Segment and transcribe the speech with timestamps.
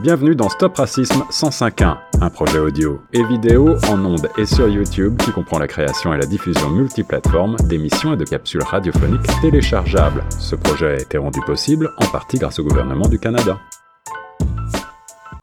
[0.00, 5.20] Bienvenue dans Stop Racisme 105.1, un projet audio et vidéo en ondes et sur YouTube
[5.20, 10.22] qui comprend la création et la diffusion multiplateforme d'émissions et de capsules radiophoniques téléchargeables.
[10.38, 13.58] Ce projet a été rendu possible en partie grâce au gouvernement du Canada.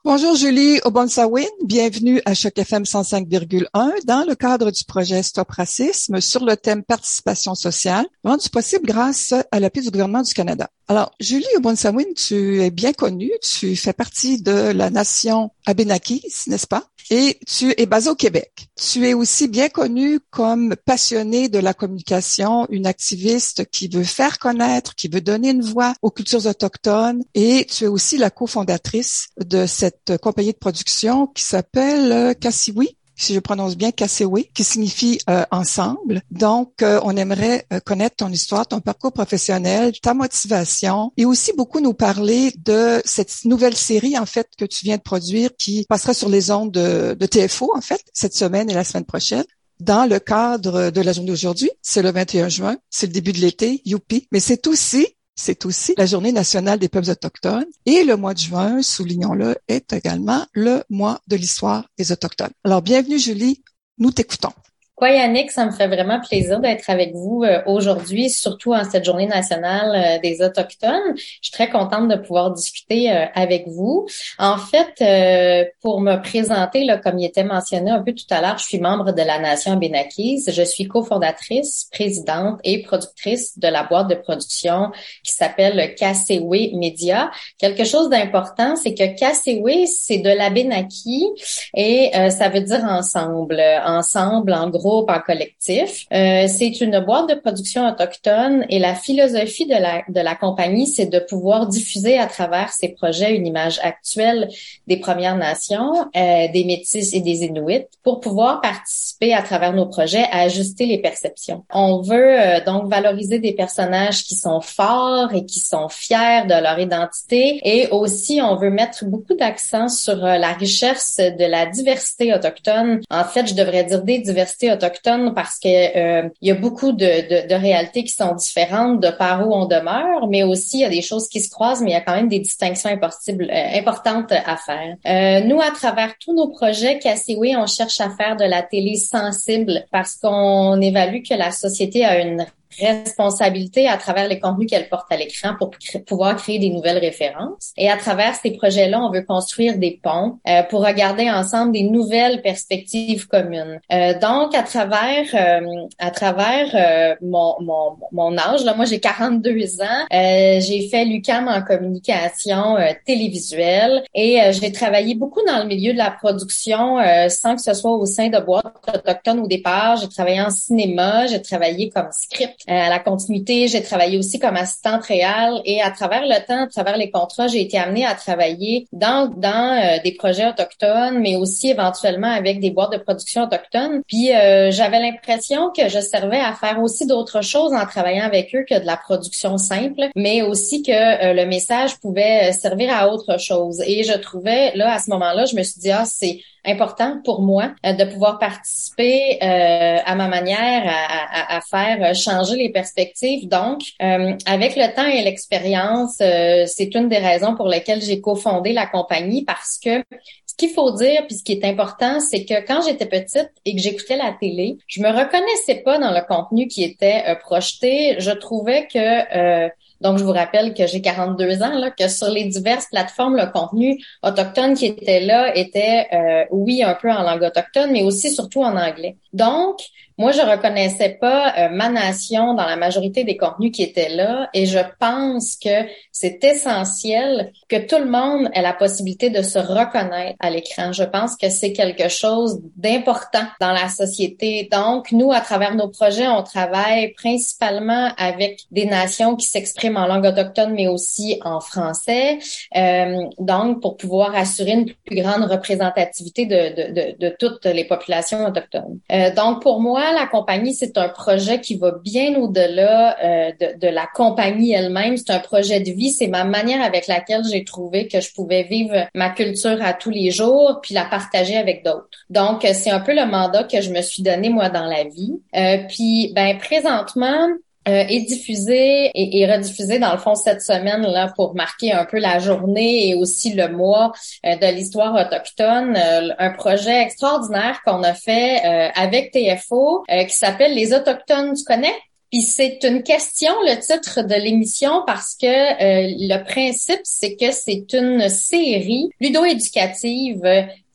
[0.06, 6.22] Bonjour Julie Obonsawin, bienvenue à Choc FM 105,1 dans le cadre du projet Stop Racisme
[6.22, 10.70] sur le thème participation sociale, rendu possible grâce à l'appui du gouvernement du Canada.
[10.88, 16.68] Alors, Julie Obonsawin, tu es bien connue, tu fais partie de la nation Abenakis, n'est-ce
[16.68, 16.84] pas?
[17.10, 18.68] Et tu es basée au Québec.
[18.76, 24.38] Tu es aussi bien connue comme passionnée de la communication, une activiste qui veut faire
[24.38, 27.24] connaître, qui veut donner une voix aux cultures autochtones.
[27.34, 32.96] Et tu es aussi la cofondatrice de cette compagnie de production qui s'appelle euh, Cassiwi
[33.16, 36.22] si je prononce bien Kassewe, qui signifie euh, ensemble.
[36.32, 41.54] Donc, euh, on aimerait euh, connaître ton histoire, ton parcours professionnel, ta motivation et aussi
[41.54, 45.86] beaucoup nous parler de cette nouvelle série, en fait, que tu viens de produire qui
[45.88, 49.46] passera sur les ondes de, de TFO, en fait, cette semaine et la semaine prochaine
[49.80, 51.70] dans le cadre de la journée d'aujourd'hui.
[51.82, 54.28] C'est le 21 juin, c'est le début de l'été, youpi.
[54.32, 57.66] Mais c'est aussi c'est aussi la journée nationale des peuples autochtones.
[57.86, 62.54] Et le mois de juin, soulignons-le, est également le mois de l'histoire des Autochtones.
[62.64, 63.64] Alors, bienvenue Julie,
[63.98, 64.54] nous t'écoutons.
[64.96, 69.04] Quoi, Yannick, ça me fait vraiment plaisir d'être avec vous euh, aujourd'hui, surtout en cette
[69.04, 71.18] journée nationale euh, des Autochtones.
[71.18, 74.08] Je suis très contente de pouvoir discuter euh, avec vous.
[74.40, 78.64] En fait, pour me présenter, comme il était mentionné un peu tout à l'heure, je
[78.64, 80.46] suis membre de la Nation Benakis.
[80.48, 84.92] Je suis cofondatrice, présidente et productrice de la boîte de production
[85.24, 87.32] qui s'appelle Kassewe Media.
[87.58, 91.28] Quelque chose d'important, c'est que Kassewe, c'est de la Benaki
[91.74, 93.62] et ça veut dire ensemble.
[93.86, 96.06] Ensemble, en gros, en collectif.
[96.14, 100.88] Euh, c'est une boîte de production autochtone et la philosophie de la, de la compagnie,
[100.88, 104.50] c'est de pouvoir diffuser à travers ces projets une image actuelle
[104.88, 109.88] des Premières Nations, euh, des Métis et des Inuits pour pouvoir participer à travers nos
[109.88, 111.64] projets à ajuster les perceptions.
[111.74, 116.62] On veut euh, donc valoriser des personnages qui sont forts et qui sont fiers de
[116.62, 122.34] leur identité et aussi on veut mettre beaucoup d'accent sur la richesse de la diversité
[122.34, 123.02] autochtone.
[123.10, 126.92] En fait, je devrais dire des diversités autochtones parce que euh, il y a beaucoup
[126.92, 130.90] de, réalités qui sont différentes de par où on demeure, mais aussi il y a
[130.90, 134.32] des choses qui se croisent, mais il y a quand même des distinctions euh, importantes
[134.32, 134.96] à faire.
[135.06, 138.96] Euh, nous, à travers tous nos projets Cassiway, on cherche à faire de la télé
[138.96, 142.46] sensible parce qu'on évalue que la société a une
[142.80, 145.72] responsabilité à travers les contenus qu'elle porte à l'écran pour
[146.06, 147.74] pouvoir créer des nouvelles références.
[147.78, 151.84] Et à travers ces projets-là, on veut construire des ponts euh, pour regarder ensemble des
[151.84, 153.80] nouvelles perspectives communes.
[153.92, 159.00] Euh, donc, à travers euh, à travers euh, mon, mon, mon âge, là, moi j'ai
[159.00, 165.66] 42 ans, euh, j'ai fait l'UCAM en communication télévisuelle et j'ai travaillé beaucoup dans le
[165.66, 166.98] milieu de la production
[167.30, 169.98] sans que ce soit au sein de boîtes autochtones au départ.
[169.98, 173.68] J'ai travaillé en cinéma, j'ai travaillé comme script euh, à la continuité.
[173.68, 177.48] J'ai travaillé aussi comme assistante réelle et à travers le temps, à travers les contrats,
[177.48, 182.60] j'ai été amenée à travailler dans dans euh, des projets autochtones, mais aussi éventuellement avec
[182.60, 184.02] des boîtes de production autochtones.
[184.08, 188.54] Puis euh, j'avais l'impression que je servais à faire aussi d'autres choses en travaillant avec
[188.56, 193.40] eux que de la production simple, mais aussi que le message pouvait servir à autre
[193.40, 193.82] chose.
[193.86, 197.42] Et je trouvais là à ce moment-là, je me suis dit ah c'est important pour
[197.42, 202.70] moi euh, de pouvoir participer euh, à ma manière à, à, à, faire changer les
[202.70, 203.48] perspectives.
[203.48, 208.74] Donc, euh, avec le temps et l'expérience, c'est une des raisons pour lesquelles j'ai cofondé
[208.74, 210.04] la compagnie parce que
[210.46, 213.76] ce qu'il faut dire, puis ce qui est important, c'est que quand j'étais petite et
[213.76, 218.16] que j'écoutais la télé, je me reconnaissais pas dans le contenu qui était projeté.
[218.20, 219.70] Je trouvais que
[220.02, 223.98] donc, je vous rappelle que j'ai 42 ans, que sur les diverses plateformes, le contenu
[224.24, 228.62] autochtone qui était là était, euh, oui, un peu en langue autochtone, mais aussi surtout
[228.62, 229.18] en anglais.
[229.32, 229.80] Donc,
[230.18, 234.50] moi, je reconnaissais pas euh, ma nation dans la majorité des contenus qui étaient là
[234.54, 239.60] et je pense que c'est essentiel que tout le monde ait la possibilité de se
[239.60, 240.94] reconnaître à l'écran.
[240.94, 244.70] Je pense que c'est quelque chose d'important dans la société.
[244.72, 250.08] Donc, nous, à travers nos projets, on travaille principalement avec des nations qui s'expriment en
[250.08, 252.40] langue autochtone, mais aussi en français.
[252.78, 257.84] Euh, donc, pour pouvoir assurer une plus grande représentativité de, de, de, de toutes les
[257.84, 259.00] populations autochtones.
[259.12, 263.88] Euh, donc, pour moi, la compagnie, c'est un projet qui va bien au-delà euh, de,
[263.88, 265.18] la compagnie elle-même.
[265.18, 266.12] C'est un projet de vie.
[266.12, 270.10] C'est ma manière avec laquelle j'ai trouvé que je pouvais vivre ma culture à tous
[270.10, 272.08] les jours, puis la partager avec d'autres.
[272.30, 275.40] Donc, c'est un peu le mandat que je me suis donné moi dans la vie.
[275.56, 277.48] Euh, puis, ben présentement,
[277.86, 282.20] est diffusé et, et, rediffusé dans le fond cette semaine là pour marquer un peu
[282.20, 284.12] la journée et aussi le mois
[284.44, 285.96] de l'histoire autochtone.
[285.96, 288.62] un projet extraordinaire qu'on a fait
[288.96, 291.96] avec TFO qui s'appelle Les Autochtones, tu connais?
[292.32, 297.52] Puis c'est une question, le titre de l'émission, parce que euh, le principe, c'est que
[297.52, 300.44] c'est une série ludo-éducative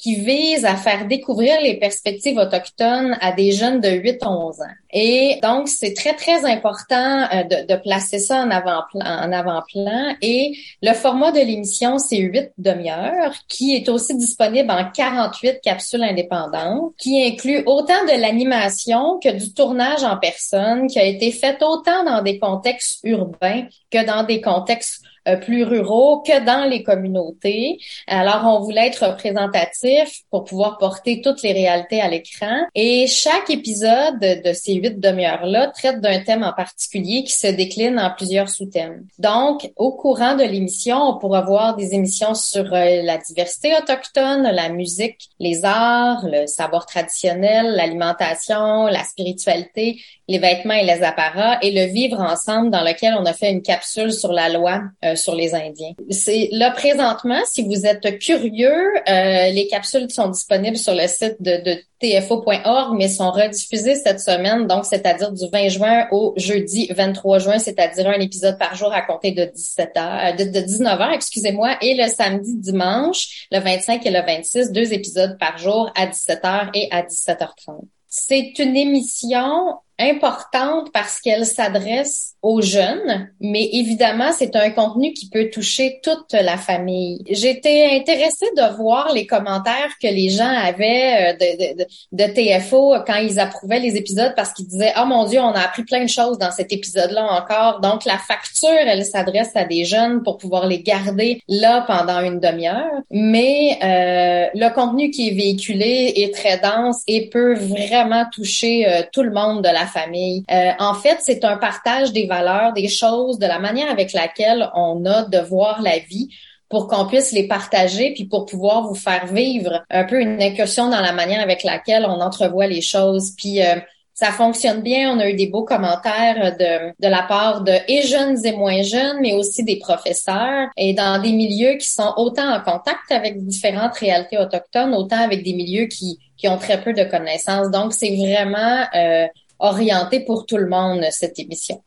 [0.01, 4.61] qui vise à faire découvrir les perspectives autochtones à des jeunes de 8 à 11
[4.63, 4.65] ans.
[4.93, 9.05] Et donc, c'est très, très important euh, de, de, placer ça en avant-plan.
[9.05, 10.17] En avant-plan.
[10.23, 16.03] Et le format de l'émission, c'est 8 demi-heures, qui est aussi disponible en 48 capsules
[16.03, 21.63] indépendantes, qui inclut autant de l'animation que du tournage en personne, qui a été fait
[21.63, 25.03] autant dans des contextes urbains que dans des contextes
[25.37, 27.79] plus ruraux que dans les communautés.
[28.07, 32.67] Alors, on voulait être représentatif pour pouvoir porter toutes les réalités à l'écran.
[32.75, 37.99] Et chaque épisode de ces huit demi-heures-là traite d'un thème en particulier qui se décline
[37.99, 39.07] en plusieurs sous-thèmes.
[39.19, 44.43] Donc, au courant de l'émission, on pourra voir des émissions sur euh, la diversité autochtone,
[44.43, 50.01] la musique, les arts, le savoir traditionnel, l'alimentation, la spiritualité,
[50.31, 53.63] les vêtements et les apparats, et le vivre ensemble dans lequel on a fait une
[53.63, 55.93] capsule sur la loi euh, sur les Indiens.
[56.11, 58.71] C'est là présentement, si vous êtes curieux,
[59.09, 64.21] euh, les capsules sont disponibles sur le site de, de tfo.org, mais sont rediffusées cette
[64.21, 68.93] semaine, donc c'est-à-dire du 20 juin au jeudi 23 juin, c'est-à-dire un épisode par jour
[68.93, 73.59] à compter de 17 h de, de 19 h excusez-moi, et le samedi, dimanche, le
[73.59, 77.81] 25 et le 26, deux épisodes par jour à 17 h et à 17h30.
[78.13, 85.29] C'est une émission importante parce qu'elle s'adresse aux jeunes, mais évidemment, c'est un contenu qui
[85.29, 87.23] peut toucher toute la famille.
[87.29, 92.95] J'étais intéressée de voir les commentaires que les gens avaient euh, de, de, de, TFO
[93.07, 96.03] quand ils approuvaient les épisodes parce qu'ils disaient «Oh mon Dieu, on a appris plein
[96.03, 100.39] de choses dans cet épisode-là encore.» Donc, la facture, elle s'adresse à des jeunes pour
[100.39, 103.03] pouvoir les garder là pendant une demi-heure.
[103.11, 109.03] Mais euh, le contenu qui est véhiculé est très dense et peut vraiment toucher euh,
[109.13, 110.45] tout le monde de la famille.
[110.51, 114.69] Euh, en fait, c'est un partage des valeurs, des choses, de la manière avec laquelle
[114.75, 116.29] on a de voir la vie
[116.69, 120.89] pour qu'on puisse les partager, puis pour pouvoir vous faire vivre un peu une incursion
[120.89, 123.33] dans la manière avec laquelle on entrevoit les choses.
[123.37, 123.81] Puis euh,
[124.21, 125.17] ça fonctionne bien.
[125.17, 128.83] On a eu des beaux commentaires de, de la part de et jeunes et moins
[128.83, 133.45] jeunes, mais aussi des professeurs et dans des milieux qui sont autant en contact avec
[133.47, 137.71] différentes réalités autochtones, autant avec des milieux qui, qui ont très peu de connaissances.
[137.71, 139.27] Donc, c'est vraiment euh,
[139.61, 141.83] orienté pour tout le monde, cette émission.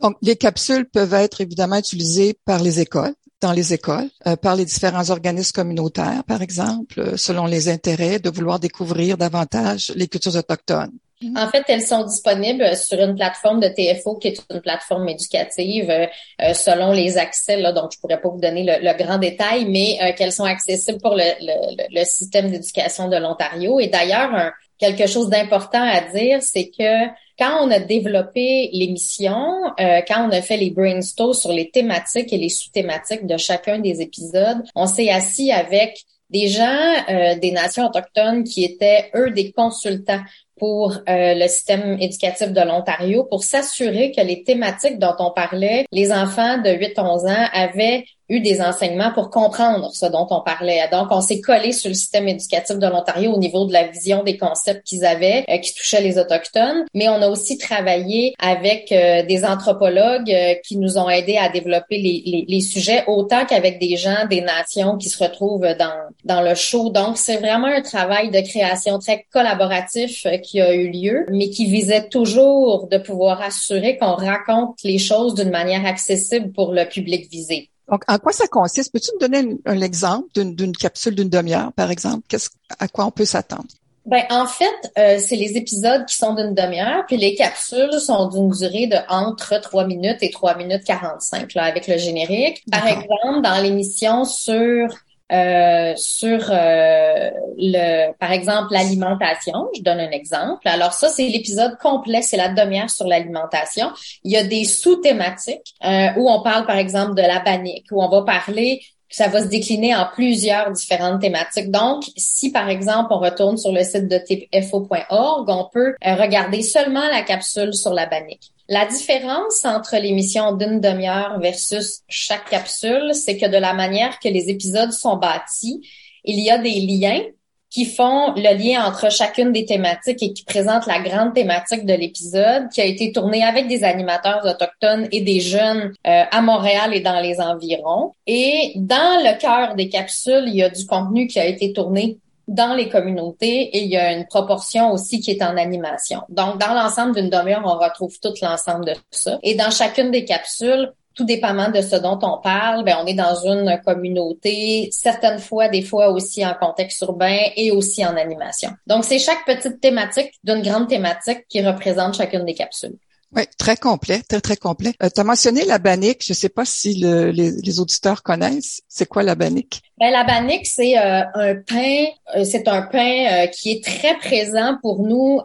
[0.00, 4.56] Donc, les capsules peuvent être évidemment utilisées par les écoles, dans les écoles, euh, par
[4.56, 10.06] les différents organismes communautaires, par exemple, euh, selon les intérêts de vouloir découvrir davantage les
[10.06, 10.92] cultures autochtones.
[11.36, 15.90] En fait, elles sont disponibles sur une plateforme de TFO qui est une plateforme éducative
[15.90, 20.14] euh, selon les accès, là, donc je pourrais pas vous donner le, grand détail, mais
[20.16, 23.80] qu'elles sont accessibles pour le, le, le système d'éducation de l'Ontario.
[23.80, 27.06] Et d'ailleurs, quelque chose d'important à dire, c'est que
[27.38, 32.32] quand on a développé l'émission, euh, quand on a fait les brainstorms sur les thématiques
[32.32, 37.52] et les sous-thématiques de chacun des épisodes, on s'est assis avec des gens euh, des
[37.52, 40.20] nations autochtones qui étaient, eux, des consultants
[40.58, 45.86] pour euh, le système éducatif de l'Ontario pour s'assurer que les thématiques dont on parlait,
[45.92, 50.80] les enfants de 8-11 ans avaient eu des enseignements pour comprendre ce dont on parlait.
[50.92, 54.22] Donc, on s'est collé sur le système éducatif de l'Ontario au niveau de la vision
[54.22, 58.92] des concepts qu'ils avaient, euh, qui touchaient les Autochtones, mais on a aussi travaillé avec
[58.92, 63.78] euh, des anthropologues euh, qui nous ont aidés à développer les, les, sujets, autant qu'avec
[63.78, 66.90] des gens des nations qui se retrouvent dans, dans le show.
[66.90, 71.66] Donc, c'est vraiment un travail de création très collaboratif qui a eu lieu, mais qui
[71.66, 77.30] visait toujours de pouvoir assurer qu'on raconte les choses d'une manière accessible pour le public
[77.30, 77.68] visé.
[77.90, 78.92] Donc, en quoi ça consiste?
[78.92, 82.24] Peux-tu me donner un, exemple d'une capsule d'une demi-heure, par exemple?
[82.28, 83.68] Qu'est-ce, à quoi on peut s'attendre?
[84.04, 88.28] Ben, en fait, euh, c'est les épisodes qui sont d'une demi-heure, puis les capsules sont
[88.28, 92.62] d'une durée de entre 3 minutes et 3 minutes 45, là, avec le générique.
[92.70, 94.88] Par exemple, dans l'émission sur
[95.30, 99.68] euh, sur euh, le, par exemple, l'alimentation.
[99.76, 100.66] Je donne un exemple.
[100.66, 103.90] Alors ça, c'est l'épisode complet, c'est la demi-heure sur l'alimentation.
[104.24, 108.02] Il y a des sous-thématiques euh, où on parle, par exemple, de la panique, où
[108.02, 108.80] on va parler
[109.10, 111.70] ça va se décliner en plusieurs différentes thématiques.
[111.70, 117.08] Donc, si par exemple on retourne sur le site de typefo.org, on peut regarder seulement
[117.08, 118.52] la capsule sur la panique.
[118.70, 124.28] La différence entre l'émission d'une demi-heure versus chaque capsule, c'est que de la manière que
[124.28, 125.80] les épisodes sont bâtis,
[126.24, 127.22] il y a des liens
[127.70, 131.94] qui font le lien entre chacune des thématiques et qui présentent la grande thématique de
[131.94, 136.94] l'épisode, qui a été tournée avec des animateurs autochtones et des jeunes euh, à Montréal
[136.94, 138.12] et dans les environs.
[138.26, 142.18] Et dans le cœur des capsules, il y a du contenu qui a été tourné
[142.48, 146.22] dans les communautés et il y a une proportion aussi qui est en animation.
[146.28, 149.38] Donc, dans l'ensemble d'une demi-heure, on retrouve tout l'ensemble de ça.
[149.42, 153.14] Et dans chacune des capsules, tout dépendamment de ce dont on parle, ben on est
[153.14, 158.70] dans une communauté, certaines fois, des fois aussi en contexte urbain et aussi en animation.
[158.86, 162.96] Donc, c'est chaque petite thématique d'une grande thématique qui représente chacune des capsules.
[163.36, 164.94] Oui, très complet, très, très complet.
[165.02, 166.24] Euh, tu as mentionné la bannique.
[166.24, 168.80] Je ne sais pas si les, les, auditeurs connaissent.
[168.88, 169.82] C'est quoi la bannique?
[169.98, 172.04] Ben, la bannique, c'est euh, un pain,
[172.36, 175.40] euh, c'est un pain euh, qui est très présent pour nous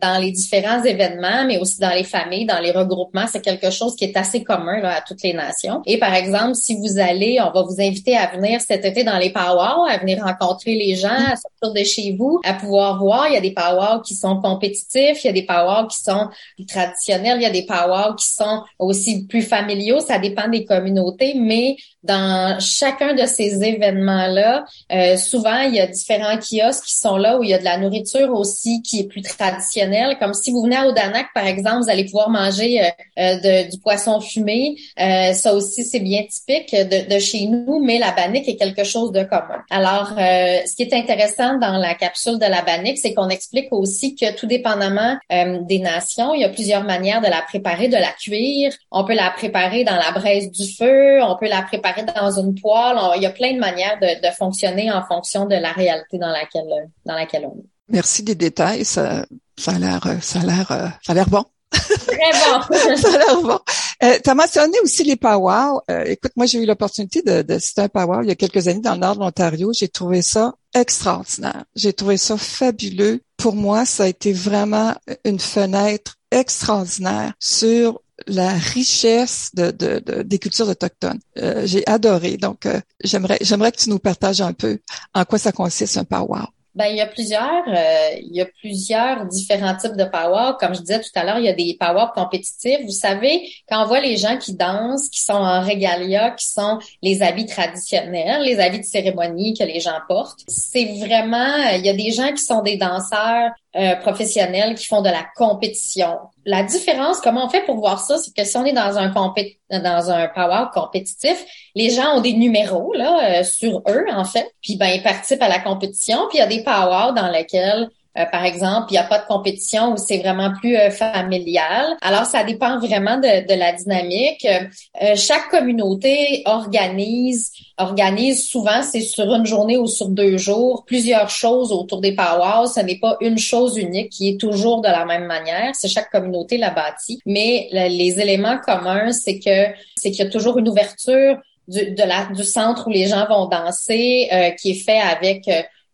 [0.00, 3.26] dans les différents événements, mais aussi dans les familles, dans les regroupements.
[3.30, 5.82] C'est quelque chose qui est assez commun là, à toutes les nations.
[5.86, 9.18] Et par exemple, si vous allez, on va vous inviter à venir cet été dans
[9.18, 13.28] les powwows, à venir rencontrer les gens, à sortir de chez vous, à pouvoir voir.
[13.28, 16.28] Il y a des powwows qui sont compétitifs, il y a des powwows qui sont
[16.66, 20.00] traditionnels, il y a des powwows qui sont aussi plus familiaux.
[20.00, 25.86] Ça dépend des communautés, mais dans chacun de ces événements-là, euh, souvent, il y a
[25.86, 29.04] différents kiosques qui sont là où il y a de la nourriture aussi qui est
[29.04, 30.16] plus traditionnelle.
[30.18, 33.78] Comme si vous venez à Odanak, par exemple, vous allez pouvoir manger euh, euh, du
[33.78, 34.76] poisson fumé.
[34.96, 39.22] ça aussi, c'est bien typique de, chez nous, mais la bannique est quelque chose de
[39.22, 39.62] commun.
[39.70, 44.14] Alors, ce qui est intéressant dans la capsule de la bannique, c'est qu'on explique aussi
[44.14, 48.12] que tout dépendamment des nations, il y a plusieurs manières de la préparer, de la
[48.12, 48.72] cuire.
[48.90, 52.54] On peut la préparer dans la braise du feu, on peut la préparer dans une
[52.54, 52.96] poêle.
[53.16, 56.88] il y a plein de manières de, fonctionner en fonction de la réalité dans laquelle
[57.04, 57.66] dans laquelle on est.
[57.88, 58.84] Merci des détails.
[58.84, 59.26] Ça,
[59.58, 60.66] ça a l'air, ça a l'air,
[61.02, 61.44] ça a l'air bon.
[61.70, 62.96] Très bon.
[62.96, 63.58] ça a l'air bon.
[64.02, 65.80] Euh, tu as mentionné aussi les powwows.
[65.90, 68.66] Euh, écoute, moi, j'ai eu l'opportunité de, de citer un powwow il y a quelques
[68.68, 69.72] années dans le nord de l'Ontario.
[69.72, 71.64] J'ai trouvé ça extraordinaire.
[71.76, 73.20] J'ai trouvé ça fabuleux.
[73.36, 80.38] Pour moi, ça a été vraiment une fenêtre extraordinaire sur la richesse de, de, des
[80.38, 81.20] cultures autochtones.
[81.38, 82.36] Euh, j'ai adoré.
[82.36, 84.78] Donc, euh, j'aimerais j'aimerais que tu nous partages un peu
[85.14, 86.46] en quoi ça consiste un powwow.
[86.74, 90.52] Ben, il y a plusieurs, euh, il y a plusieurs différents types de power.
[90.58, 92.80] Comme je disais tout à l'heure, il y a des power compétitifs.
[92.86, 96.78] Vous savez, quand on voit les gens qui dansent, qui sont en régalia, qui sont
[97.02, 101.90] les habits traditionnels, les habits de cérémonie que les gens portent, c'est vraiment, il y
[101.90, 106.18] a des gens qui sont des danseurs euh, professionnels qui font de la compétition.
[106.44, 109.08] La différence, comment on fait pour voir ça, c'est que si on est dans un
[109.08, 111.42] power compétitif,
[111.74, 115.42] les gens ont des numéros là euh, sur eux en fait, puis ben ils participent
[115.42, 117.88] à la compétition, puis il y a des power dans lesquels
[118.18, 121.96] euh, par exemple, il n'y a pas de compétition où c'est vraiment plus euh, familial.
[122.02, 124.46] Alors, ça dépend vraiment de, de la dynamique.
[124.46, 131.30] Euh, chaque communauté organise, organise souvent, c'est sur une journée ou sur deux jours, plusieurs
[131.30, 132.66] choses autour des powwows.
[132.66, 135.74] Ce n'est pas une chose unique qui est toujours de la même manière.
[135.74, 137.18] C'est chaque communauté la bâtie.
[137.24, 142.02] Mais les éléments communs, c'est que c'est qu'il y a toujours une ouverture du, de
[142.02, 144.28] la, du centre où les gens vont danser,
[144.60, 145.48] qui est fait avec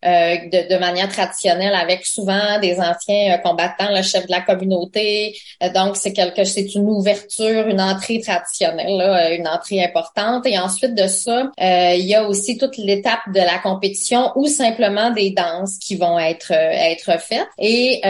[0.04, 4.42] euh, de, de, manière traditionnelle avec souvent des anciens euh, combattants, le chef de la
[4.42, 5.36] communauté.
[5.60, 10.46] Euh, donc, c'est quelque, c'est une ouverture, une entrée traditionnelle, là, une entrée importante.
[10.46, 15.10] Et ensuite de ça, il y a aussi toute l'étape de la compétition ou simplement
[15.10, 17.48] des danses qui vont être être faites.
[17.58, 18.00] Et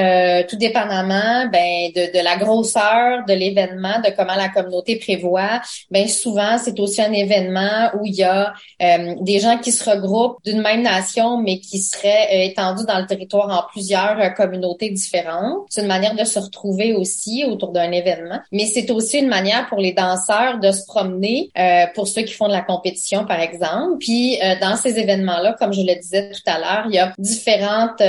[0.49, 6.07] tout dépendamment ben, de, de la grosseur de l'événement, de comment la communauté prévoit, ben
[6.07, 10.61] souvent c'est aussi un événement où il y a des gens qui se regroupent d'une
[10.61, 15.67] même nation, mais qui serait euh, étendu dans le territoire en plusieurs euh, communautés différentes.
[15.69, 19.69] C'est une manière de se retrouver aussi autour d'un événement, mais c'est aussi une manière
[19.69, 23.41] pour les danseurs de se promener, euh, pour ceux qui font de la compétition par
[23.41, 23.99] exemple.
[24.01, 28.03] Puis dans ces événements-là, comme je le disais tout à l'heure, il y a différentes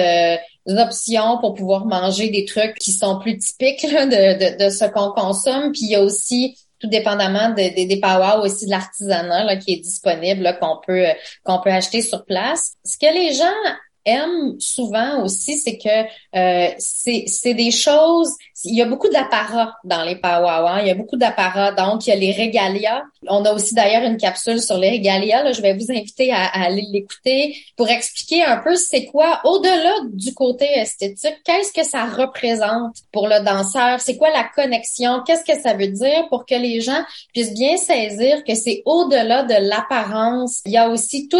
[0.66, 5.12] options pour pouvoir manger des trucs qui sont plus typiques de, de, de ce qu'on
[5.12, 5.72] consomme.
[5.72, 8.01] Puis il y a aussi tout dépendamment des, des, des
[8.41, 11.05] aussi de l'artisanat qui est disponible, qu'on peut
[11.43, 12.74] qu'on peut acheter sur place.
[12.86, 16.05] Ce que les gens aiment souvent aussi, c'est que
[16.36, 18.31] euh, c'est des choses.
[18.66, 20.80] Il y a beaucoup d'apparat dans les powwows.
[20.82, 21.72] Il y a beaucoup d'apparat.
[21.72, 23.04] Donc, il y a les régalias.
[23.28, 25.44] On a aussi d'ailleurs une capsule sur les régalias.
[25.44, 29.94] Là, je vais vous inviter à, aller l'écouter pour expliquer un peu c'est quoi, au-delà
[30.12, 34.00] du côté esthétique, qu'est-ce que ça représente pour le danseur?
[34.00, 35.22] C'est quoi la connexion?
[35.25, 39.44] Qu'est-ce que ça veut dire pour que les gens puissent bien saisir que c'est au-delà
[39.44, 40.62] de l'apparence?
[40.66, 41.38] Il y a aussi tout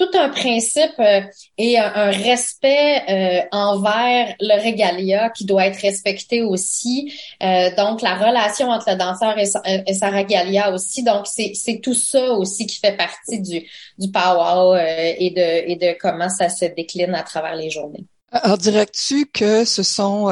[0.00, 1.20] tout un principe euh,
[1.58, 6.59] et un, un respect euh, envers le regalia qui doit être respecté aussi.
[7.42, 11.02] Euh, donc, la relation entre le danseur et sa, et sa regalia aussi.
[11.02, 13.66] Donc, c'est tout ça aussi qui fait partie du,
[13.98, 18.04] du powwow et, de, et de comment ça se décline à travers les journées.
[18.32, 20.28] Alors, dirais-tu que ce sont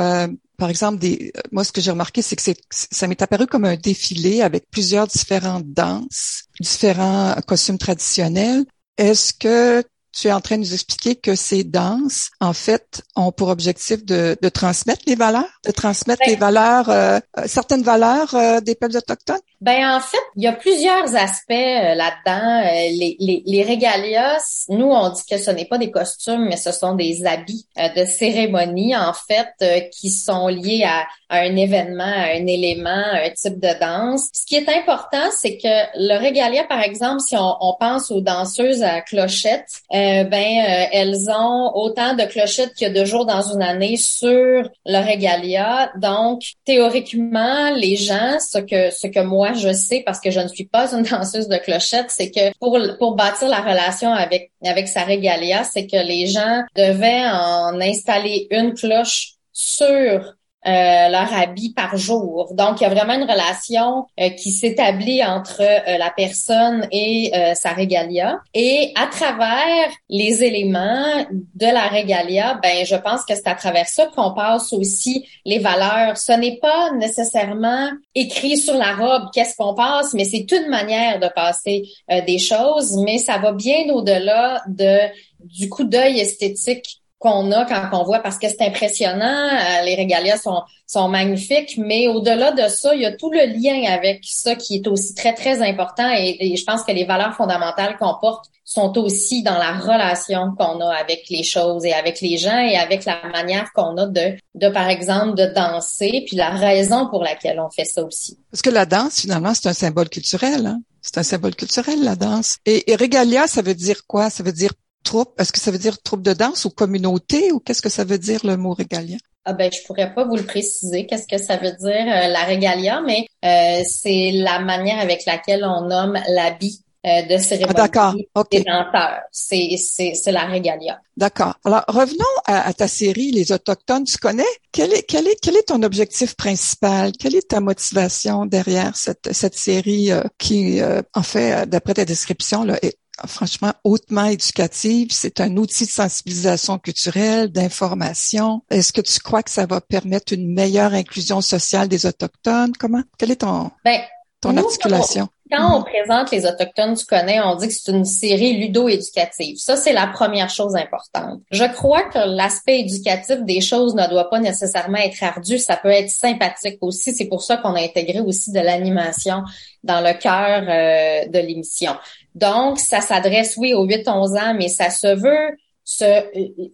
[0.58, 3.64] par exemple, des, euh, moi, ce que j'ai remarqué, c'est que ça m'est apparu comme
[3.64, 8.64] un défilé avec plusieurs différentes danses, différents costumes traditionnels.
[8.99, 9.85] Est-ce que
[10.20, 14.04] tu es en train de nous expliquer que ces danses, en fait, ont pour objectif
[14.04, 18.96] de, de transmettre les valeurs, de transmettre les valeurs, euh, euh, certaines valeurs des peuples
[18.96, 19.40] autochtones?
[19.60, 22.60] Ben en fait, il y a plusieurs aspects euh, là-dedans.
[22.64, 26.56] Euh, les, les, les régalias, nous on dit que ce n'est pas des costumes, mais
[26.56, 32.04] ce sont des habits euh, de cérémonie en fait qui sont liés à, un événement,
[32.04, 34.28] à un élément, à un type de danse.
[34.32, 38.20] Ce qui est important, c'est que le régalia, par exemple, si on, on pense aux
[38.20, 43.42] danseuses à clochettes, ben elles ont autant de clochettes qu'il y a de jours dans
[43.42, 45.90] une année sur le régalia.
[45.96, 50.49] Donc théoriquement, les gens, ce que ce que moi je sais parce que je ne
[50.49, 54.88] suis pas une danseuse de clochette, c'est que pour pour bâtir la relation avec avec
[54.88, 60.35] sa c'est que les gens devaient en installer une cloche sur
[60.68, 62.52] euh, leur habit par jour.
[62.52, 67.32] Donc, il y a vraiment une relation euh, qui s'établit entre euh, la personne et
[67.54, 68.40] sa régalia.
[68.52, 73.88] Et à travers les éléments de la régalia, ben, je pense que c'est à travers
[73.88, 76.18] ça qu'on passe aussi les valeurs.
[76.18, 81.18] Ce n'est pas nécessairement écrit sur la robe qu'est-ce qu'on passe, mais c'est une manière
[81.18, 81.84] de passer
[82.26, 84.98] des choses, mais ça va bien au-delà de
[85.40, 89.96] du coup d'œil esthétique qu'on a quand on voit parce que c'est impressionnant, euh, les
[89.96, 94.20] régalias sont, sont magnifiques, mais au-delà de ça, il y a tout le lien avec
[94.22, 98.14] ça qui est aussi très, très important et, je pense que les valeurs fondamentales qu'on
[98.20, 102.58] porte sont aussi dans la relation qu'on a avec les choses et avec les gens
[102.58, 107.08] et avec la manière qu'on a de, de, par exemple, de danser, puis la raison
[107.08, 108.38] pour laquelle on fait ça aussi.
[108.50, 110.66] Parce que la danse, finalement, c'est un symbole culturel.
[110.66, 110.80] Hein?
[111.00, 112.58] C'est un symbole culturel, la danse.
[112.66, 114.28] Et, et regalia, ça veut dire quoi?
[114.28, 114.72] Ça veut dire
[115.05, 118.05] troupe, est-ce que ça veut dire troupe de danse ou communauté ou qu'est-ce que ça
[118.05, 119.19] veut dire le mot régalia?
[119.50, 122.45] Ah ben je pourrais pas vous le préciser qu'est-ce que ça veut dire euh, la
[122.45, 127.88] régalia, mais euh, c'est la manière avec laquelle on nomme l'habit euh, de cérémonie ah,
[127.88, 128.14] d'accord.
[128.50, 129.21] des danseurs.
[129.33, 131.00] C'est, c'est, c'est la régalia.
[131.17, 131.55] D'accord.
[131.64, 134.04] Alors revenons à, ta série Les Autochtones.
[134.04, 134.45] Tu connais?
[134.71, 137.13] Quel est quel est quel est ton objectif principal?
[137.13, 140.80] Quelle est ta motivation derrière cette cette série qui
[141.15, 145.09] en fait d'après ta description là est franchement hautement éducative.
[145.11, 148.63] C'est un outil de sensibilisation culturelle, d'information.
[148.71, 152.73] Est-ce que tu crois que ça va permettre une meilleure inclusion sociale des Autochtones?
[152.78, 153.02] Comment?
[153.19, 154.00] Quelle est ton, ben,
[154.41, 155.28] ton articulation?
[155.50, 159.56] Quand on présente les Autochtones, tu connais, on dit que c'est une série ludo-éducative.
[159.56, 161.41] Ça, c'est la première chose importante.
[161.50, 165.58] Je crois que l'aspect éducatif des choses ne doit pas nécessairement être ardu.
[165.58, 167.13] Ça peut être sympathique aussi.
[167.13, 169.43] C'est pour ça qu'on a intégré aussi de l'animation
[169.82, 171.93] dans le cœur euh, de l'émission.
[172.34, 175.56] Donc, ça s'adresse, oui, aux 8-11 ans, mais ça se veut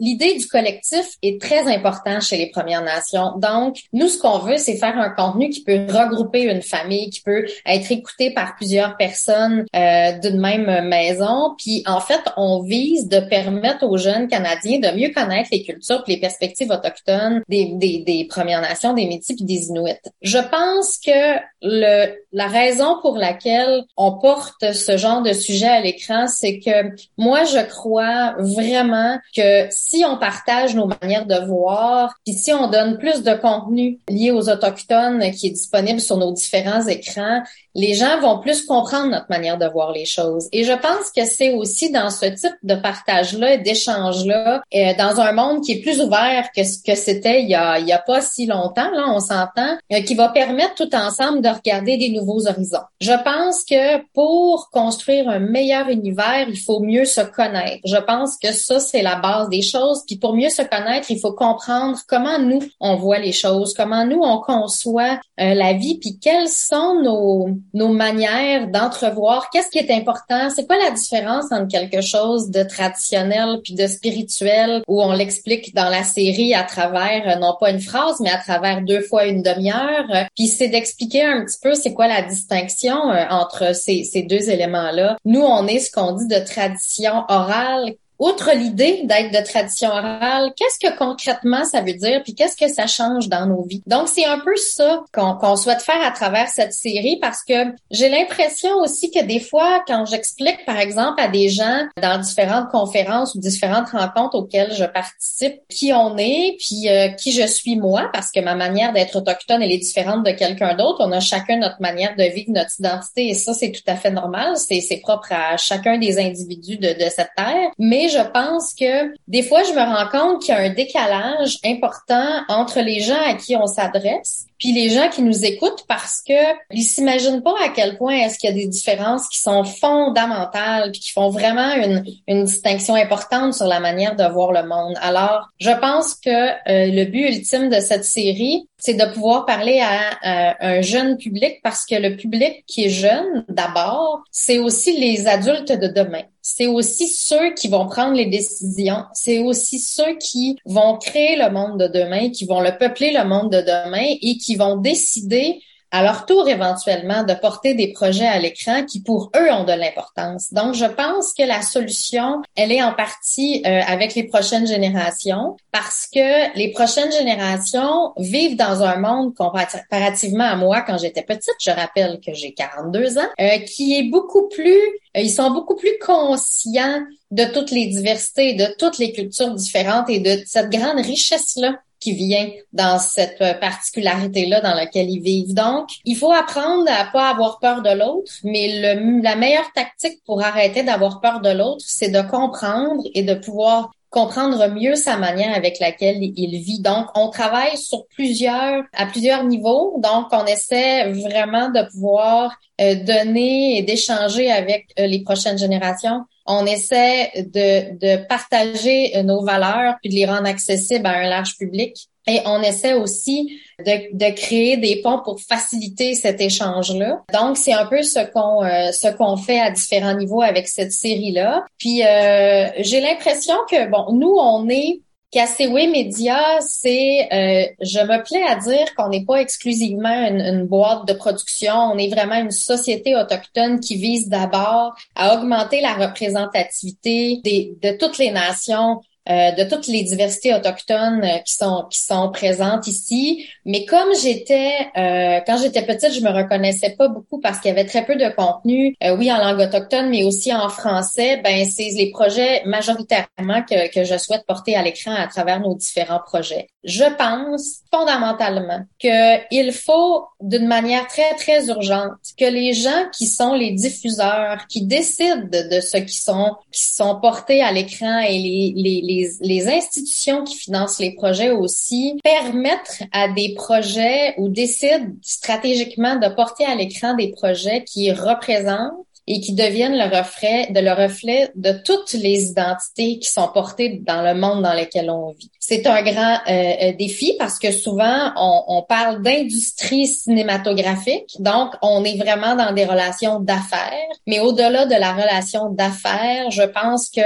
[0.00, 3.32] l'idée du collectif est très importante chez les Premières Nations.
[3.38, 7.20] Donc, nous, ce qu'on veut, c'est faire un contenu qui peut regrouper une famille, qui
[7.20, 11.54] peut être écouté par plusieurs personnes euh, d'une même maison.
[11.58, 16.02] Puis, en fait, on vise de permettre aux jeunes Canadiens de mieux connaître les cultures
[16.06, 19.92] les perspectives autochtones des, des, des Premières Nations, des Métis et des Inuits.
[20.22, 25.80] Je pense que le, la raison pour laquelle on porte ce genre de sujet à
[25.80, 29.03] l'écran, c'est que moi, je crois vraiment
[29.36, 34.00] que si on partage nos manières de voir, puis si on donne plus de contenu
[34.08, 37.42] lié aux autochtones qui est disponible sur nos différents écrans,
[37.74, 40.48] les gens vont plus comprendre notre manière de voir les choses.
[40.52, 45.32] Et je pense que c'est aussi dans ce type de partage-là d'échange-là, euh, dans un
[45.32, 47.98] monde qui est plus ouvert que ce que c'était il y a, il y a
[47.98, 52.10] pas si longtemps, là, on s'entend, euh, qui va permettre tout ensemble de regarder des
[52.10, 52.78] nouveaux horizons.
[53.00, 57.80] Je pense que pour construire un meilleur univers, il faut mieux se connaître.
[57.84, 60.02] Je pense que ça, c'est la base des choses.
[60.06, 64.04] Puis pour mieux se connaître, il faut comprendre comment nous, on voit les choses, comment
[64.04, 69.48] nous, on conçoit euh, la vie, puis quelles sont nos nos manières d'entrevoir.
[69.50, 73.86] Qu'est-ce qui est important, c'est quoi la différence entre quelque chose de traditionnel puis de
[73.86, 78.30] spirituel où on l'explique dans la série à travers euh, non pas une phrase mais
[78.30, 82.22] à travers deux fois une demi-heure, puis c'est d'expliquer un petit peu c'est quoi la
[82.22, 85.16] distinction euh, entre ces, ces deux éléments-là.
[85.24, 90.52] Nous on est ce qu'on dit de tradition orale outre l'idée d'être de tradition orale,
[90.56, 93.82] qu'est-ce que concrètement ça veut dire, puis qu'est-ce que ça change dans nos vies?
[93.86, 97.54] Donc, c'est un peu ça qu'on souhaite faire à travers cette série parce que
[97.90, 102.70] j'ai l'impression aussi que des fois, quand j'explique, par exemple, à des gens dans différentes
[102.70, 107.76] conférences ou différentes rencontres auxquelles je participe, qui on est, puis euh, qui je suis
[107.76, 110.98] moi, parce que ma manière d'être autochtone, elle est différente de quelqu'un d'autre.
[111.00, 114.10] On a chacun notre manière de vivre, notre identité, et ça, c'est tout à fait
[114.10, 114.54] normal.
[114.56, 117.70] C'est propre à chacun des individus de, de cette terre.
[117.78, 121.58] Mais je pense que des fois, je me rends compte qu'il y a un décalage
[121.64, 126.22] important entre les gens à qui on s'adresse puis les gens qui nous écoutent parce
[126.26, 126.32] que
[126.70, 130.90] ils s'imaginent pas à quel point est-ce qu'il y a des différences qui sont fondamentales
[130.90, 134.94] puis qui font vraiment une, une distinction importante sur la manière de voir le monde.
[135.02, 139.80] Alors, je pense que euh, le but ultime de cette série, c'est de pouvoir parler
[139.80, 145.26] à, un jeune public parce que le public qui est jeune, d'abord, c'est aussi les
[145.26, 146.22] adultes de demain.
[146.46, 149.04] C'est aussi ceux qui vont prendre les décisions.
[149.14, 153.24] C'est aussi ceux qui vont créer le monde de demain, qui vont le peupler le
[153.24, 155.62] monde de demain et qui vont décider
[155.94, 159.72] à leur tour éventuellement de porter des projets à l'écran qui pour eux ont de
[159.72, 160.52] l'importance.
[160.52, 165.56] Donc je pense que la solution, elle est en partie euh, avec les prochaines générations
[165.70, 171.54] parce que les prochaines générations vivent dans un monde comparativement à moi quand j'étais petite,
[171.60, 174.80] je rappelle que j'ai 42 ans, euh, qui est beaucoup plus
[175.16, 180.10] euh, ils sont beaucoup plus conscients de toutes les diversités, de toutes les cultures différentes
[180.10, 185.54] et de cette grande richesse-là qui vient dans cette euh, particularité-là dans laquelle ils vivent.
[185.54, 190.20] Donc, il faut apprendre à pas avoir peur de l'autre, mais le, la meilleure tactique
[190.26, 195.16] pour arrêter d'avoir peur de l'autre, c'est de comprendre et de pouvoir comprendre mieux sa
[195.16, 196.80] manière avec laquelle il vit.
[196.80, 199.98] Donc, on travaille sur plusieurs, à plusieurs niveaux.
[199.98, 206.20] Donc, on essaie vraiment de pouvoir euh, donner et d'échanger avec euh, les prochaines générations
[206.46, 211.56] on essaie de, de partager nos valeurs puis de les rendre accessibles à un large
[211.56, 212.08] public.
[212.26, 217.22] Et on essaie aussi de, de créer des ponts pour faciliter cet échange-là.
[217.34, 220.92] Donc, c'est un peu ce qu'on euh, ce qu'on fait à différents niveaux avec cette
[220.92, 221.64] série-là.
[221.78, 225.02] Puis, euh, j'ai l'impression que, bon, nous, on est
[225.34, 231.08] Casseway Media, c'est, euh, je me plais à dire qu'on n'est pas exclusivement une, boîte
[231.08, 237.40] de production, on est vraiment une société autochtone qui vise d'abord à augmenter la représentativité
[237.44, 242.30] de toutes les nations euh, de toutes les diversités autochtones euh, qui sont qui sont
[242.30, 243.46] présentes ici.
[243.64, 247.72] Mais comme j'étais euh, quand j'étais petite, je me reconnaissais pas beaucoup parce qu'il y
[247.72, 251.40] avait très peu de contenu, oui en langue autochtone, mais aussi en français.
[251.42, 255.74] Ben c'est les projets majoritairement que que je souhaite porter à l'écran à travers nos
[255.74, 256.68] différents projets.
[256.84, 263.26] Je pense fondamentalement que il faut d'une manière très très urgente que les gens qui
[263.26, 268.38] sont les diffuseurs, qui décident de ce qui sont qui sont portés à l'écran et
[268.38, 275.12] les, les les, institutions qui financent les projets aussi permettre à des projets ou décident
[275.22, 280.80] stratégiquement de porter à l'écran des projets qui représentent et qui deviennent le reflet de
[280.80, 285.32] le reflet de toutes les identités qui sont portées dans le monde dans lequel on
[285.32, 285.50] vit.
[285.58, 291.70] C'est un grand euh, euh, défi parce que souvent on, on parle d'industrie cinématographique, donc
[291.80, 293.92] on est vraiment dans des relations d'affaires.
[294.26, 297.22] Mais au-delà de la relation d'affaires, je pense que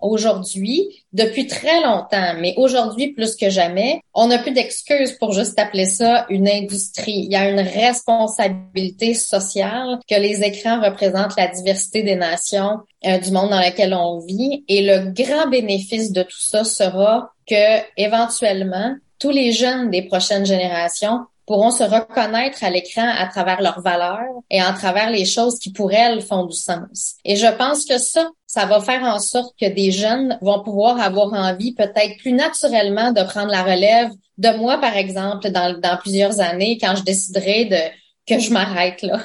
[0.00, 5.58] aujourd'hui, depuis très longtemps, mais aujourd'hui plus que jamais, on n'a plus d'excuses pour juste
[5.58, 7.24] appeler ça une industrie.
[7.24, 13.16] Il y a une responsabilité sociale que les écrans représentent la diversité des nations euh,
[13.16, 14.62] du monde dans lequel on vit.
[14.68, 20.44] Et le grand bénéfice de tout ça sera que éventuellement, tous les jeunes des prochaines
[20.44, 25.58] générations pourront se reconnaître à l'écran à travers leurs valeurs et à travers les choses
[25.58, 27.14] qui pour elles font du sens.
[27.24, 31.00] Et je pense que ça, ça va faire en sorte que des jeunes vont pouvoir
[31.00, 35.96] avoir envie peut-être plus naturellement de prendre la relève de moi, par exemple, dans, dans
[35.96, 37.78] plusieurs années, quand je déciderai de
[38.26, 39.20] que je m'arrête là.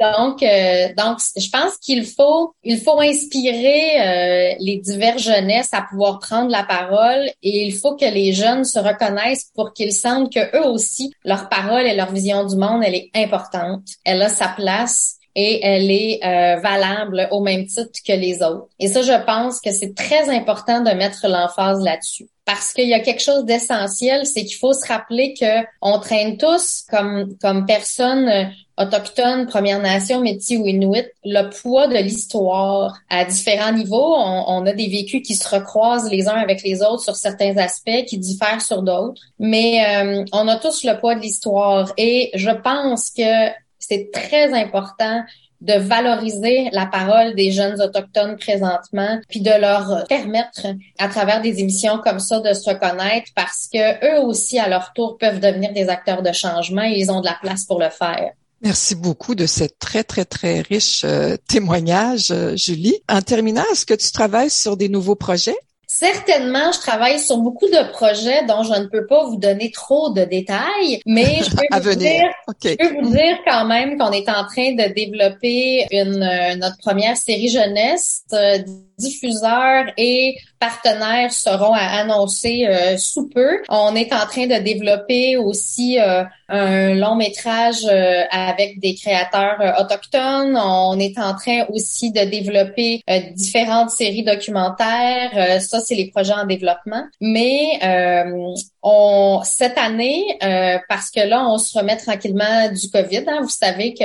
[0.00, 5.82] Donc, euh, donc, je pense qu'il faut, il faut inspirer euh, les divers jeunesses à
[5.82, 10.32] pouvoir prendre la parole et il faut que les jeunes se reconnaissent pour qu'ils sentent
[10.32, 13.84] que eux aussi, leur parole et leur vision du monde, elle est importante.
[14.04, 18.68] Elle a sa place et elle est euh, valable au même titre que les autres.
[18.78, 22.28] Et ça, je pense que c'est très important de mettre l'emphase là-dessus.
[22.44, 26.36] Parce qu'il y a quelque chose d'essentiel, c'est qu'il faut se rappeler que on traîne
[26.36, 28.44] tous comme comme personnes euh,
[28.80, 34.14] autochtones, Premières Nations, Métis ou Inuit, le poids de l'histoire à différents niveaux.
[34.16, 38.04] On, a des vécus qui se recroisent les uns avec les autres sur certains aspects,
[38.06, 39.20] qui diffèrent sur d'autres.
[39.38, 41.92] Mais euh, on a tous le poids de l'histoire.
[41.98, 45.22] Et je pense que c'est très important
[45.60, 50.66] de valoriser la parole des jeunes autochtones présentement, puis de leur permettre
[50.98, 54.92] à travers des émissions comme ça de se reconnaître parce que eux aussi à leur
[54.94, 57.90] tour peuvent devenir des acteurs de changement et ils ont de la place pour le
[57.90, 58.30] faire.
[58.62, 62.96] Merci beaucoup de ce très, très, très riche euh, témoignage, euh, Julie.
[63.08, 65.56] En terminant, est-ce que tu travailles sur des nouveaux projets?
[66.00, 70.08] Certainement, je travaille sur beaucoup de projets dont je ne peux pas vous donner trop
[70.08, 72.26] de détails, mais je peux, vous, dire,
[72.64, 76.78] je peux vous dire quand même qu'on est en train de développer une, euh, notre
[76.78, 78.22] première série jeunesse.
[78.32, 78.60] Euh,
[79.00, 83.62] diffuseurs et partenaires seront à annoncer euh, sous peu.
[83.68, 87.86] On est en train de développer aussi un long métrage
[88.30, 90.56] avec des créateurs autochtones.
[90.56, 93.02] On est en train aussi de développer
[93.34, 95.60] différentes séries documentaires.
[95.60, 97.04] ça, c'est les projets en développement.
[97.20, 103.24] Mais euh, on cette année, euh, parce que là, on se remet tranquillement du COVID.
[103.26, 104.04] Hein, vous savez que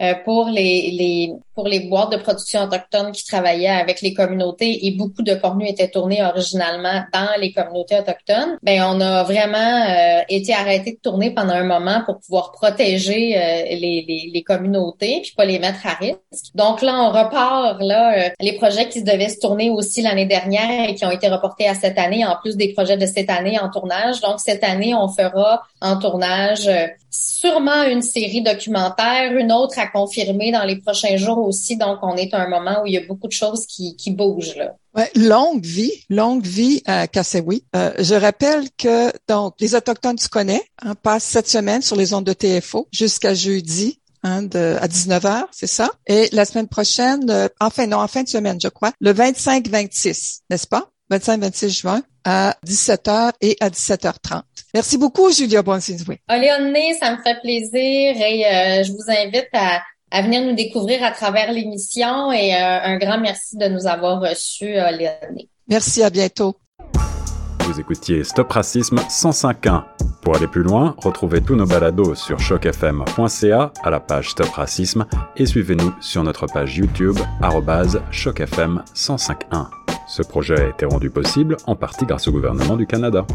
[0.00, 4.86] euh, pour les, les pour les boîtes de production autochtones qui travaillaient avec les communautés
[4.86, 9.58] et beaucoup de contenu était tourné originalement dans les communautés autochtones, ben on a vraiment
[9.58, 14.42] euh, été arrêté de tourner pendant un moment pour pouvoir protéger euh, les, les, les,
[14.42, 16.18] communautés puis pas les mettre à risque.
[16.54, 20.94] Donc là on repart là les projets qui devaient se tourner aussi l'année dernière et
[20.94, 23.68] qui ont été reportés à cette année en plus des projets de cette année en
[23.68, 24.22] tournage.
[24.22, 26.68] Donc cette année on fera en tournage
[27.12, 31.76] sûrement une série documentaire, une autre à confirmer dans les prochains jours aussi.
[31.76, 34.10] Donc, on est à un moment où il y a beaucoup de choses qui, qui
[34.10, 34.74] bougent là.
[34.96, 37.64] Ouais, longue vie, longue vie à Kassewi.
[37.76, 42.12] Euh, je rappelle que donc les autochtones tu connais hein, passent cette semaine sur les
[42.12, 45.90] ondes de TFO jusqu'à jeudi Hein, de, à 19h, c'est ça?
[46.06, 50.42] Et la semaine prochaine, euh, enfin non, en fin de semaine, je crois, le 25-26,
[50.48, 50.90] n'est-ce pas?
[51.16, 54.42] 25-26 juin à 17h et à 17h30.
[54.74, 56.20] Merci beaucoup, Julia Bonsinzoué.
[56.30, 61.04] Léoné, ça me fait plaisir et euh, je vous invite à, à, venir nous découvrir
[61.04, 64.90] à travers l'émission et euh, un grand merci de nous avoir reçus, euh.
[65.68, 66.56] Merci, à bientôt.
[67.60, 69.84] Vous écoutiez Stop Racisme 105.1.
[70.22, 75.06] Pour aller plus loin, retrouvez tous nos balados sur chocfm.ca à la page Stop Racisme
[75.36, 77.18] et suivez-nous sur notre page YouTube
[78.10, 79.81] chocfm 105.1.
[80.06, 83.26] Ce projet a été rendu possible en partie grâce au gouvernement du Canada.